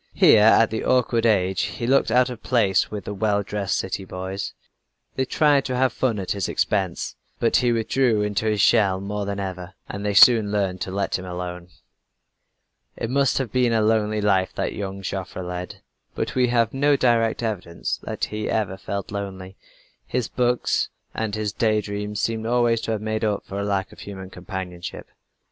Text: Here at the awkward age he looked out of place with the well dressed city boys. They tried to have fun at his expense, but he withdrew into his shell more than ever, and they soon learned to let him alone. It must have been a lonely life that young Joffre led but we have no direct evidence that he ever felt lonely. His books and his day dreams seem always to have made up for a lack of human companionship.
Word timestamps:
Here 0.15 0.41
at 0.41 0.71
the 0.71 0.83
awkward 0.83 1.27
age 1.27 1.61
he 1.61 1.85
looked 1.85 2.09
out 2.09 2.31
of 2.31 2.41
place 2.41 2.89
with 2.89 3.05
the 3.05 3.13
well 3.13 3.43
dressed 3.43 3.77
city 3.77 4.03
boys. 4.03 4.53
They 5.15 5.25
tried 5.25 5.63
to 5.65 5.75
have 5.75 5.93
fun 5.93 6.17
at 6.17 6.31
his 6.31 6.49
expense, 6.49 7.15
but 7.39 7.57
he 7.57 7.71
withdrew 7.71 8.23
into 8.23 8.47
his 8.47 8.61
shell 8.61 8.99
more 8.99 9.27
than 9.27 9.39
ever, 9.39 9.75
and 9.87 10.03
they 10.03 10.15
soon 10.15 10.51
learned 10.51 10.81
to 10.81 10.91
let 10.91 11.19
him 11.19 11.25
alone. 11.25 11.69
It 12.97 13.11
must 13.11 13.37
have 13.37 13.51
been 13.51 13.73
a 13.73 13.81
lonely 13.83 14.21
life 14.21 14.53
that 14.55 14.73
young 14.73 15.03
Joffre 15.03 15.43
led 15.43 15.83
but 16.15 16.33
we 16.33 16.47
have 16.47 16.73
no 16.73 16.95
direct 16.95 17.43
evidence 17.43 17.99
that 18.01 18.25
he 18.25 18.49
ever 18.49 18.77
felt 18.77 19.11
lonely. 19.11 19.55
His 20.07 20.27
books 20.27 20.89
and 21.13 21.35
his 21.35 21.53
day 21.53 21.79
dreams 21.79 22.19
seem 22.19 22.47
always 22.47 22.81
to 22.81 22.91
have 22.93 23.01
made 23.03 23.23
up 23.23 23.45
for 23.45 23.59
a 23.59 23.63
lack 23.63 23.91
of 23.91 23.99
human 23.99 24.31
companionship. 24.31 25.09